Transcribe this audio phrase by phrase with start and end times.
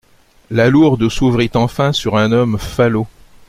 [0.49, 3.05] La lourde s’ouvrit enfin sur un homme falot.